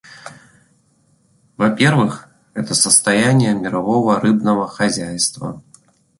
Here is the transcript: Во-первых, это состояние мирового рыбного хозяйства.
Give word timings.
Во-первых, 1.57 2.27
это 2.55 2.73
состояние 2.73 3.53
мирового 3.53 4.19
рыбного 4.19 4.67
хозяйства. 4.67 5.61